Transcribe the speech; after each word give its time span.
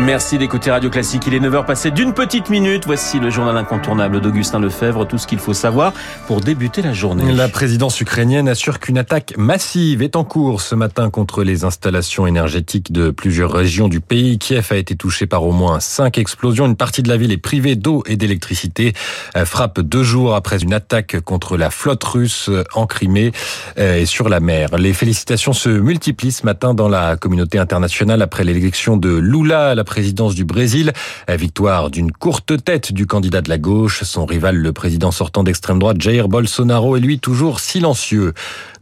Merci 0.00 0.38
d'écouter 0.38 0.72
Radio 0.72 0.90
Classique. 0.90 1.22
Il 1.28 1.34
est 1.34 1.38
9h 1.38 1.66
passé 1.66 1.92
d'une 1.92 2.14
petite 2.14 2.50
minute. 2.50 2.82
Voici 2.84 3.20
le 3.20 3.30
journal 3.30 3.56
incontournable 3.56 4.20
d'Augustin 4.20 4.58
Lefebvre. 4.58 5.06
Tout 5.06 5.18
ce 5.18 5.28
qu'il 5.28 5.38
faut 5.38 5.54
savoir 5.54 5.92
pour 6.26 6.40
débuter 6.40 6.82
la 6.82 6.92
journée. 6.92 7.32
La 7.32 7.48
présidence 7.48 8.00
ukrainienne 8.00 8.48
assure 8.48 8.80
qu'une 8.80 8.98
attaque 8.98 9.34
massive 9.36 10.02
est 10.02 10.16
en 10.16 10.24
cours 10.24 10.62
ce 10.62 10.74
matin 10.74 11.10
contre 11.10 11.44
les 11.44 11.64
installations 11.64 12.26
énergétiques 12.26 12.90
de 12.90 13.10
plusieurs 13.10 13.52
régions 13.52 13.86
du 13.86 14.00
pays. 14.00 14.36
Kiev 14.38 14.66
a 14.72 14.76
été 14.76 14.96
touché 14.96 15.26
par 15.26 15.44
au 15.44 15.52
moins 15.52 15.78
cinq 15.78 16.18
explosions. 16.18 16.66
Une 16.66 16.76
partie 16.76 17.04
de 17.04 17.08
la 17.08 17.16
ville 17.16 17.30
est 17.30 17.38
privée 17.38 17.76
d'eau 17.76 18.02
et 18.06 18.16
d'électricité. 18.16 18.94
Frappe 19.44 19.80
deux 19.80 20.02
jours 20.02 20.34
après 20.34 20.58
une 20.58 20.74
attaque 20.74 21.20
contre 21.20 21.56
la 21.56 21.70
flotte 21.70 22.02
russe 22.02 22.50
en 22.74 22.86
Crimée 22.86 23.30
euh, 23.78 23.98
et 23.98 24.06
sur 24.06 24.28
la 24.28 24.40
mer. 24.40 24.76
Les 24.76 24.92
félicitations 24.92 25.52
se 25.52 25.68
multiplient 25.68 26.32
ce 26.32 26.44
matin 26.44 26.74
dans 26.74 26.88
la 26.88 27.16
communauté 27.16 27.58
internationale 27.58 28.22
après 28.22 28.42
l'élection 28.42 28.96
de 28.96 29.14
Lula 29.14 29.70
à 29.70 29.74
la 29.76 29.83
présidence 29.84 30.34
du 30.34 30.44
Brésil. 30.44 30.92
Victoire 31.28 31.90
d'une 31.90 32.12
courte 32.12 32.64
tête 32.64 32.92
du 32.92 33.06
candidat 33.06 33.40
de 33.40 33.48
la 33.48 33.58
gauche. 33.58 34.02
Son 34.02 34.26
rival, 34.26 34.56
le 34.56 34.72
président 34.72 35.10
sortant 35.10 35.44
d'extrême 35.44 35.78
droite, 35.78 36.00
Jair 36.00 36.28
Bolsonaro, 36.28 36.96
est 36.96 37.00
lui 37.00 37.18
toujours 37.18 37.60
silencieux. 37.60 38.34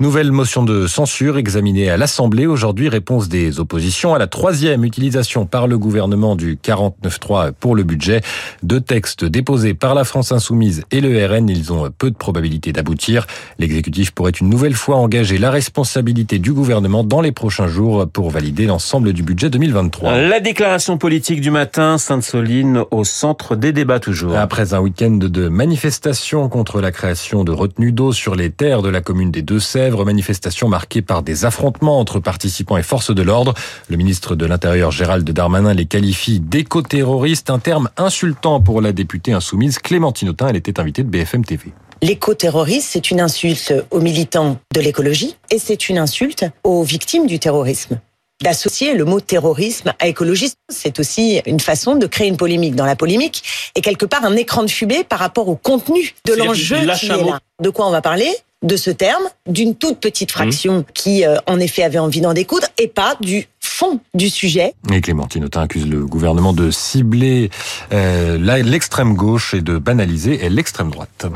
Nouvelle 0.00 0.32
motion 0.32 0.62
de 0.62 0.86
censure 0.86 1.36
examinée 1.36 1.90
à 1.90 1.98
l'Assemblée 1.98 2.46
aujourd'hui. 2.46 2.88
Réponse 2.88 3.28
des 3.28 3.60
oppositions 3.60 4.14
à 4.14 4.18
la 4.18 4.26
troisième 4.26 4.82
utilisation 4.82 5.44
par 5.44 5.66
le 5.66 5.76
gouvernement 5.76 6.36
du 6.36 6.56
49.3 6.56 7.52
pour 7.52 7.76
le 7.76 7.82
budget. 7.82 8.22
Deux 8.62 8.80
textes 8.80 9.26
déposés 9.26 9.74
par 9.74 9.94
la 9.94 10.04
France 10.04 10.32
Insoumise 10.32 10.84
et 10.90 11.02
le 11.02 11.26
RN. 11.26 11.50
Ils 11.50 11.70
ont 11.70 11.90
peu 11.90 12.10
de 12.10 12.16
probabilité 12.16 12.72
d'aboutir. 12.72 13.26
L'exécutif 13.58 14.12
pourrait 14.12 14.30
une 14.30 14.48
nouvelle 14.48 14.72
fois 14.72 14.96
engager 14.96 15.36
la 15.36 15.50
responsabilité 15.50 16.38
du 16.38 16.54
gouvernement 16.54 17.04
dans 17.04 17.20
les 17.20 17.32
prochains 17.32 17.68
jours 17.68 18.08
pour 18.08 18.30
valider 18.30 18.64
l'ensemble 18.64 19.12
du 19.12 19.22
budget 19.22 19.50
2023. 19.50 20.16
La 20.16 20.40
déclaration 20.40 20.96
politique 20.96 21.42
du 21.42 21.50
matin, 21.50 21.98
Sainte-Soline 21.98 22.84
au 22.90 23.04
centre 23.04 23.54
des 23.54 23.74
débats 23.74 24.00
toujours. 24.00 24.34
Après 24.34 24.72
un 24.72 24.80
week-end 24.80 25.18
de 25.20 25.48
manifestations 25.48 26.48
contre 26.48 26.80
la 26.80 26.90
création 26.90 27.44
de 27.44 27.52
retenues 27.52 27.92
d'eau 27.92 28.14
sur 28.14 28.34
les 28.34 28.48
terres 28.48 28.80
de 28.80 28.88
la 28.88 29.02
commune 29.02 29.30
des 29.30 29.42
Deux-Sèvres, 29.42 29.89
manifestation 30.04 30.68
marquée 30.68 31.02
par 31.02 31.22
des 31.22 31.44
affrontements 31.44 31.98
entre 31.98 32.20
participants 32.20 32.76
et 32.76 32.82
forces 32.82 33.14
de 33.14 33.22
l'ordre. 33.22 33.54
Le 33.88 33.96
ministre 33.96 34.34
de 34.34 34.46
l'Intérieur 34.46 34.90
Gérald 34.90 35.28
Darmanin 35.28 35.74
les 35.74 35.86
qualifie 35.86 36.40
d'éco-terroristes, 36.40 37.50
un 37.50 37.58
terme 37.58 37.90
insultant 37.96 38.60
pour 38.60 38.80
la 38.80 38.92
députée 38.92 39.32
insoumise 39.32 39.78
Clémentine 39.78 40.30
Autain. 40.30 40.48
Elle 40.48 40.56
était 40.56 40.80
invitée 40.80 41.02
de 41.02 41.08
BFM 41.08 41.44
TV. 41.44 41.72
L'éco-terrorisme, 42.02 42.88
c'est 42.90 43.10
une 43.10 43.20
insulte 43.20 43.74
aux 43.90 44.00
militants 44.00 44.58
de 44.74 44.80
l'écologie 44.80 45.36
et 45.50 45.58
c'est 45.58 45.88
une 45.88 45.98
insulte 45.98 46.46
aux 46.64 46.82
victimes 46.82 47.26
du 47.26 47.38
terrorisme 47.38 48.00
d'associer 48.42 48.94
le 48.94 49.04
mot 49.04 49.20
terrorisme 49.20 49.92
à 49.98 50.06
écologiste. 50.06 50.56
C'est 50.68 50.98
aussi 50.98 51.40
une 51.46 51.60
façon 51.60 51.96
de 51.96 52.06
créer 52.06 52.28
une 52.28 52.36
polémique 52.36 52.74
dans 52.74 52.86
la 52.86 52.96
polémique 52.96 53.42
et 53.74 53.80
quelque 53.80 54.06
part 54.06 54.24
un 54.24 54.36
écran 54.36 54.62
de 54.62 54.70
fumée 54.70 55.04
par 55.04 55.18
rapport 55.18 55.48
au 55.48 55.56
contenu 55.56 56.14
de 56.26 56.34
l'enjeu 56.34 56.78
qui 56.96 57.06
est 57.06 57.24
là. 57.24 57.38
De 57.60 57.70
quoi 57.70 57.86
on 57.86 57.90
va 57.90 58.00
parler? 58.00 58.34
De 58.62 58.76
ce 58.76 58.90
terme, 58.90 59.22
d'une 59.46 59.74
toute 59.74 60.00
petite 60.00 60.32
fraction 60.32 60.80
mmh. 60.80 60.84
qui, 60.94 61.24
euh, 61.24 61.36
en 61.46 61.58
effet, 61.58 61.82
avait 61.82 61.98
envie 61.98 62.20
d'en 62.20 62.34
découdre, 62.34 62.66
et 62.78 62.88
pas 62.88 63.16
du 63.20 63.46
fond 63.60 64.00
du 64.14 64.28
sujet. 64.28 64.74
Et 64.92 65.00
Clémentine 65.00 65.44
Autain 65.44 65.62
accuse 65.62 65.86
le 65.88 66.04
gouvernement 66.04 66.52
de 66.52 66.70
cibler 66.70 67.50
euh, 67.92 68.36
l'extrême 68.62 69.14
gauche 69.14 69.54
et 69.54 69.62
de 69.62 69.78
banaliser 69.78 70.48
l'extrême 70.50 70.90
droite. 70.90 71.26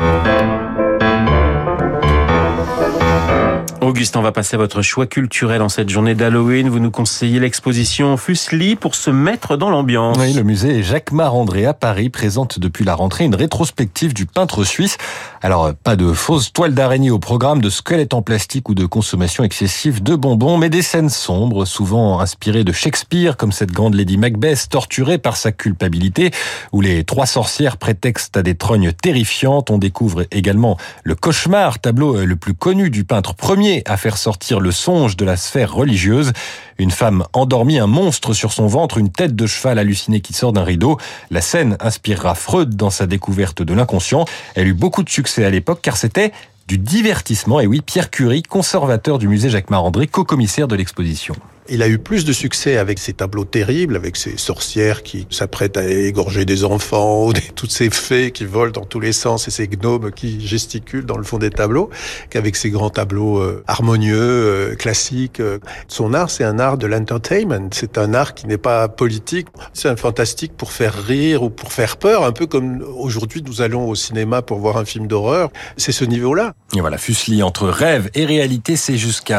Augustin, 3.87 4.21
on 4.21 4.23
va 4.23 4.33
passer 4.33 4.55
à 4.55 4.59
votre 4.59 4.83
choix 4.83 5.07
culturel 5.07 5.61
en 5.61 5.69
cette 5.69 5.91
journée 5.91 6.15
d'Halloween. 6.15 6.69
Vous 6.69 6.79
nous 6.79 6.91
conseillez 6.91 7.39
l'exposition 7.39 8.17
Fusli 8.17 8.77
pour 8.77 8.95
se 8.95 9.11
mettre 9.11 9.57
dans 9.57 9.69
l'ambiance. 9.69 10.17
Oui, 10.19 10.33
le 10.33 10.43
musée 10.43 10.83
Jacques 10.83 11.13
Marandré 11.13 11.67
à 11.67 11.75
Paris 11.75 12.09
présente 12.09 12.59
depuis 12.59 12.85
la 12.85 12.95
rentrée 12.95 13.25
une 13.25 13.35
rétrospective 13.35 14.15
du 14.15 14.27
peintre 14.27 14.65
suisse. 14.65 14.97
Alors, 15.43 15.75
pas 15.75 15.97
de 15.97 16.13
fausses 16.13 16.53
toiles 16.53 16.73
d'araignée 16.73 17.11
au 17.11 17.19
programme, 17.19 17.61
de 17.61 17.69
squelettes 17.69 18.15
en 18.15 18.23
plastique 18.23 18.69
ou 18.69 18.75
de 18.75 18.87
consommation 18.87 19.45
excessive 19.45 20.03
de 20.03 20.15
bonbons, 20.15 20.57
mais 20.57 20.71
des 20.71 20.83
scènes 20.83 21.11
sombres, 21.11 21.65
souvent 21.67 22.21
inspirées 22.21 22.65
de 22.65 22.73
Shakespeare, 22.73 23.37
comme 23.37 23.53
cette 23.53 23.73
grande 23.73 23.95
Lady 23.95 24.17
Macbeth 24.17 24.69
torturée 24.71 25.19
par 25.19 25.37
sa 25.37 25.53
culpabilité, 25.53 26.31
où 26.73 26.81
les 26.81 27.05
trois 27.05 27.27
sorcières 27.27 27.77
prétextent 27.77 28.37
à 28.37 28.43
des 28.43 28.55
trognes 28.55 28.93
terrifiantes. 28.93 29.71
On 29.71 29.79
découvre 29.79 30.25
également 30.31 30.79
le 31.03 31.15
cauchemar, 31.15 31.81
tableau 31.81 32.25
le 32.25 32.37
plus 32.37 32.55
connu 32.55 32.89
du 32.89 33.05
peintre 33.05 33.35
premier 33.35 33.74
à 33.87 33.97
faire 33.97 34.17
sortir 34.17 34.61
le 34.61 34.71
songe 34.71 35.17
de 35.17 35.25
la 35.25 35.37
sphère 35.37 35.73
religieuse. 35.73 36.33
Une 36.79 36.91
femme 36.91 37.25
endormie, 37.33 37.79
un 37.79 37.87
monstre 37.87 38.33
sur 38.33 38.53
son 38.53 38.67
ventre, 38.67 38.99
une 38.99 39.11
tête 39.11 39.35
de 39.35 39.47
cheval 39.47 39.79
hallucinée 39.79 40.21
qui 40.21 40.33
sort 40.33 40.53
d'un 40.53 40.65
rideau. 40.65 40.99
La 41.31 41.41
scène 41.41 41.77
inspirera 41.81 42.35
Freud 42.35 42.77
dans 42.77 42.91
sa 42.91 43.07
découverte 43.07 43.63
de 43.63 43.75
l'inconscient. 43.75 44.25
Elle 44.55 44.69
eut 44.69 44.75
beaucoup 44.75 45.03
de 45.03 45.11
succès 45.11 45.45
à 45.45 45.51
l'époque 45.51 45.81
car 45.83 45.97
c'était 45.97 46.33
du 46.69 46.79
divertissement. 46.79 47.61
Et 47.61 47.67
oui, 47.67 47.81
Pierre 47.81 48.11
Curie, 48.11 48.43
conservateur 48.43 49.19
du 49.19 49.29
musée 49.29 49.51
Jacques 49.51 49.71
Marandré, 49.71 50.07
co-commissaire 50.07 50.69
de 50.69 50.77
l'exposition. 50.77 51.35
Il 51.71 51.83
a 51.83 51.89
eu 51.89 51.99
plus 51.99 52.27
de 52.27 52.33
succès 52.35 52.77
avec 52.77 52.99
ses 52.99 53.15
tableaux 53.15 53.47
terribles, 53.47 53.97
avec 53.97 54.17
ses 54.17 54.37
sorcières 54.37 55.03
qui 55.03 55.27
s'apprêtent 55.31 55.79
à 55.79 55.87
égorger 55.87 56.45
des 56.45 56.63
enfants, 56.63 57.29
ou 57.29 57.33
toutes 57.55 57.71
ces 57.71 57.89
fées 57.89 58.33
qui 58.33 58.45
volent 58.45 58.71
dans 58.71 58.85
tous 58.85 59.01
les 59.01 59.15
sens 59.15 59.49
et 59.49 59.51
ces 59.51 59.67
gnomes 59.67 60.13
qui 60.13 60.47
gesticulent 60.47 61.07
dans 61.07 61.17
le 61.17 61.23
fond 61.23 61.39
des 61.39 61.49
tableaux, 61.49 61.89
qu'avec 62.29 62.57
ses 62.57 62.69
grands 62.69 62.91
tableaux 62.91 63.39
euh, 63.39 63.65
harmonieux, 63.67 64.15
euh, 64.19 64.75
classiques. 64.75 65.41
Euh. 65.41 65.59
Son 65.89 66.13
art, 66.13 66.29
c'est 66.29 66.45
un 66.45 66.59
art 66.59 66.77
de 66.77 66.87
l'entertainment. 66.87 67.71
C'est 67.73 67.97
un 67.97 68.13
art 68.13 68.35
qui 68.35 68.47
n'est 68.47 68.59
pas 68.59 68.89
politique. 68.89 69.47
C'est 69.73 69.89
un 69.89 69.97
fantastique 69.97 70.53
pour 70.55 70.71
faire 70.71 70.93
rire 70.93 71.45
ou 71.45 71.49
pour 71.49 71.73
faire 71.73 71.97
peur, 71.97 72.25
un 72.25 72.33
peu 72.33 72.45
comme 72.47 72.85
aujourd'hui 72.95 73.43
nous 73.43 73.63
allons 73.63 73.89
au 73.89 73.95
cinéma 73.95 74.43
pour 74.43 74.59
voir 74.59 74.77
un 74.77 74.85
film 74.85 75.07
d'horreur. 75.07 75.49
C'est 75.79 75.93
ce 75.93 76.05
niveau-là. 76.05 76.53
Et 76.77 76.81
voilà, 76.81 76.99
Fuseli 76.99 77.43
entre 77.43 77.69
rêve 77.69 78.11
et 78.15 78.27
réalité, 78.27 78.77
c'est 78.77 78.99
jusqu'au 78.99 79.33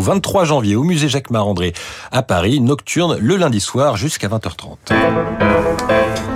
23 0.00 0.44
janvier 0.44 0.76
au 0.76 0.82
musée 0.82 1.08
Jacques 1.08 1.30
Marandré 1.30 1.65
à 2.12 2.22
Paris, 2.22 2.60
nocturne 2.60 3.16
le 3.18 3.36
lundi 3.36 3.60
soir 3.60 3.96
jusqu'à 3.96 4.28
20h30. 4.28 6.35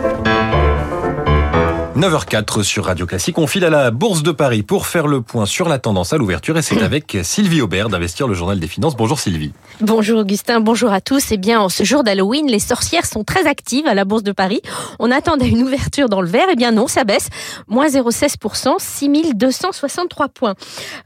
9h04 2.00 2.62
sur 2.62 2.86
Radio 2.86 3.04
Classique. 3.04 3.36
On 3.36 3.46
file 3.46 3.66
à 3.66 3.68
la 3.68 3.90
Bourse 3.90 4.22
de 4.22 4.32
Paris 4.32 4.62
pour 4.62 4.86
faire 4.86 5.06
le 5.06 5.20
point 5.20 5.44
sur 5.44 5.68
la 5.68 5.78
tendance 5.78 6.14
à 6.14 6.16
l'ouverture 6.16 6.56
et 6.56 6.62
c'est 6.62 6.82
avec 6.82 7.14
Sylvie 7.22 7.60
Aubert 7.60 7.90
d'Investir 7.90 8.26
le 8.26 8.32
Journal 8.32 8.58
des 8.58 8.68
Finances. 8.68 8.96
Bonjour 8.96 9.20
Sylvie. 9.20 9.52
Bonjour 9.82 10.20
Augustin, 10.20 10.60
bonjour 10.60 10.94
à 10.94 11.02
tous. 11.02 11.30
Eh 11.30 11.36
bien, 11.36 11.60
en 11.60 11.68
ce 11.68 11.84
jour 11.84 12.02
d'Halloween, 12.02 12.46
les 12.46 12.58
sorcières 12.58 13.04
sont 13.04 13.22
très 13.22 13.46
actives 13.46 13.86
à 13.86 13.92
la 13.92 14.06
Bourse 14.06 14.22
de 14.22 14.32
Paris. 14.32 14.62
On 14.98 15.10
attendait 15.10 15.48
une 15.48 15.62
ouverture 15.62 16.08
dans 16.08 16.22
le 16.22 16.26
vert. 16.26 16.46
Eh 16.50 16.56
bien 16.56 16.72
non, 16.72 16.88
ça 16.88 17.04
baisse. 17.04 17.28
Moins 17.68 17.88
0,16%, 17.88 18.76
6263 18.78 20.28
points. 20.28 20.54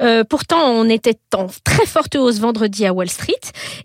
Euh, 0.01 0.23
pourtant, 0.23 0.63
on 0.65 0.89
était 0.89 1.19
en 1.35 1.49
très 1.65 1.87
forte 1.87 2.15
hausse 2.15 2.39
vendredi 2.39 2.87
à 2.87 2.93
Wall 2.93 3.09
Street 3.09 3.35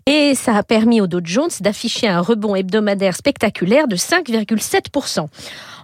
et 0.06 0.36
ça 0.36 0.54
a 0.54 0.62
permis 0.62 1.00
au 1.00 1.08
Dow 1.08 1.20
Jones 1.24 1.50
d'afficher 1.58 2.06
un 2.06 2.20
rebond 2.20 2.54
hebdomadaire 2.54 3.16
spectaculaire 3.16 3.88
de 3.88 3.96
5,7%. 3.96 5.26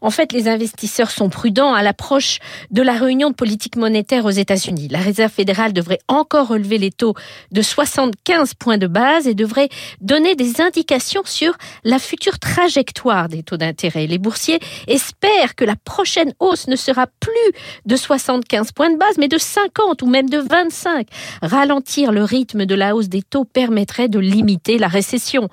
En 0.02 0.10
fait, 0.10 0.32
les 0.32 0.48
investisseurs 0.48 1.10
sont 1.16 1.28
prudents 1.30 1.74
à 1.74 1.82
l'approche 1.82 2.38
de 2.70 2.82
la 2.82 2.92
réunion 2.92 3.30
de 3.30 3.34
politique 3.34 3.76
monétaire 3.76 4.24
aux 4.24 4.30
États-Unis. 4.30 4.88
La 4.88 4.98
Réserve 4.98 5.32
fédérale 5.32 5.72
devrait 5.72 5.98
encore 6.08 6.48
relever 6.48 6.78
les 6.78 6.90
taux 6.90 7.14
de 7.52 7.62
75 7.62 8.54
points 8.54 8.78
de 8.78 8.86
base 8.86 9.26
et 9.26 9.34
devrait 9.34 9.68
donner 10.00 10.34
des 10.34 10.60
indications 10.60 11.22
sur 11.24 11.56
la 11.84 11.98
future 11.98 12.38
trajectoire 12.38 13.28
des 13.28 13.42
taux 13.42 13.56
d'intérêt. 13.56 14.06
Les 14.06 14.18
boursiers 14.18 14.60
espèrent 14.86 15.54
que 15.56 15.64
la 15.64 15.76
prochaine 15.76 16.34
hausse 16.38 16.68
ne 16.68 16.76
sera 16.76 17.06
plus 17.06 17.52
de 17.86 17.96
75 17.96 18.72
points 18.72 18.90
de 18.90 18.98
base, 18.98 19.16
mais 19.18 19.28
de 19.28 19.38
50 19.38 20.02
ou 20.02 20.06
même 20.06 20.28
de 20.28 20.38
25. 20.38 21.08
Ralentir 21.42 22.12
le 22.12 22.24
rythme 22.24 22.66
de 22.66 22.74
la 22.74 22.94
hausse 22.94 23.08
des 23.08 23.22
taux 23.22 23.44
permettrait 23.44 24.08
de 24.08 24.18
limiter 24.18 24.78
la 24.78 24.88
récession. 24.88 25.48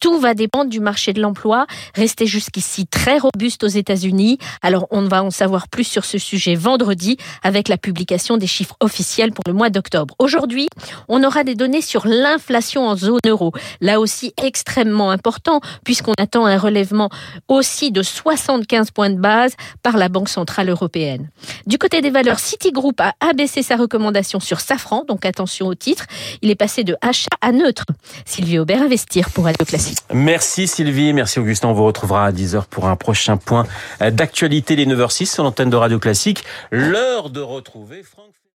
Tout 0.00 0.18
va 0.18 0.34
dépendre 0.34 0.70
du 0.70 0.80
marché 0.80 1.12
de 1.12 1.22
l'emploi, 1.22 1.66
resté 1.94 2.26
jusqu'ici 2.26 2.86
très 2.86 3.18
robuste 3.18 3.64
aux 3.64 3.68
États-Unis. 3.68 4.38
Alors 4.60 4.86
on 5.06 5.08
va 5.08 5.22
en 5.22 5.30
savoir 5.30 5.68
plus 5.68 5.84
sur 5.84 6.04
ce 6.04 6.18
sujet 6.18 6.56
vendredi 6.56 7.16
avec 7.44 7.68
la 7.68 7.76
publication 7.76 8.38
des 8.38 8.48
chiffres 8.48 8.74
officiels 8.80 9.30
pour 9.30 9.44
le 9.46 9.52
mois 9.52 9.70
d'octobre. 9.70 10.16
Aujourd'hui, 10.18 10.68
on 11.06 11.22
aura 11.22 11.44
des 11.44 11.54
données 11.54 11.80
sur 11.80 12.08
l'inflation 12.08 12.88
en 12.88 12.96
zone 12.96 13.20
euro. 13.24 13.52
Là 13.80 14.00
aussi 14.00 14.34
extrêmement 14.42 15.12
important 15.12 15.60
puisqu'on 15.84 16.14
attend 16.18 16.44
un 16.44 16.58
relèvement 16.58 17.08
aussi 17.46 17.92
de 17.92 18.02
75 18.02 18.90
points 18.90 19.10
de 19.10 19.18
base 19.18 19.54
par 19.84 19.96
la 19.96 20.08
Banque 20.08 20.28
centrale 20.28 20.70
européenne. 20.70 21.30
Du 21.68 21.78
côté 21.78 22.00
des 22.00 22.10
valeurs, 22.10 22.40
Citigroup 22.40 22.94
a 22.98 23.14
abaissé 23.20 23.62
sa 23.62 23.76
recommandation 23.76 24.40
sur 24.40 24.58
Safran, 24.58 25.04
donc 25.06 25.24
attention 25.24 25.68
au 25.68 25.76
titre. 25.76 26.06
Il 26.42 26.50
est 26.50 26.56
passé 26.56 26.82
de 26.82 26.96
achat 27.00 27.28
à 27.40 27.52
neutre. 27.52 27.84
Sylvie 28.24 28.58
Aubert, 28.58 28.82
investir 28.82 29.30
pour 29.30 29.44
Radio 29.44 29.64
Classique. 29.64 29.98
Merci 30.12 30.66
Sylvie, 30.66 31.12
merci 31.12 31.38
Augustin. 31.38 31.68
On 31.68 31.74
vous 31.74 31.84
retrouvera 31.84 32.26
à 32.26 32.32
10h 32.32 32.64
pour 32.68 32.88
un 32.88 32.96
prochain 32.96 33.36
point 33.36 33.66
d'actualité 34.00 34.74
les 34.74 34.86
9h06 34.96 35.26
sur 35.26 35.44
l'antenne 35.44 35.70
de 35.70 35.76
Radio 35.76 35.98
Classique. 35.98 36.44
L'heure 36.70 37.30
de 37.30 37.40
retrouver 37.40 38.02
Franck 38.02 38.36